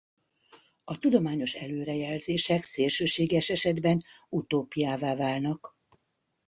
A 0.83 0.97
tudományos 0.97 1.53
előrejelzések 1.53 2.63
szélsőséges 2.63 3.49
esetben 3.49 4.03
utópiává 4.29 5.15
válnak. 5.15 5.75